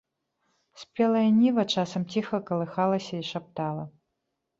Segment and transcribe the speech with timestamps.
[0.83, 3.83] Спелая ніва часам ціха калыхалася і шаптала.